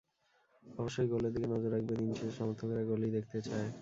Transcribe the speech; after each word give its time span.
অবশ্যই 0.63 1.07
গোলের 1.07 1.31
দিকে 1.33 1.47
নজর 1.47 1.69
রাখবে, 1.71 1.93
দিন 1.95 2.09
শেষে 2.13 2.35
সমর্থকেরা 2.37 2.83
গোলই 2.83 3.11
দেখতে 3.11 3.37
চায়। 3.41 3.69